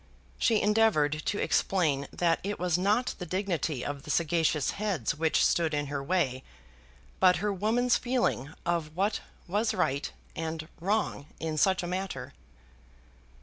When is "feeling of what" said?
7.97-9.19